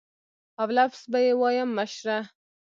[0.61, 2.17] او لفظ به یې وایه مشره.